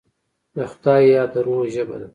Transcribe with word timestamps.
د 0.55 0.57
خدای 0.71 1.03
یاد، 1.13 1.29
د 1.33 1.35
روح 1.45 1.61
ژبه 1.75 1.95
ده. 2.01 2.07